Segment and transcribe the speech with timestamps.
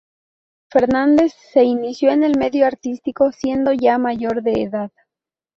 [0.71, 4.91] Fernández se inició en el medio artístico siendo ya mayor de edad.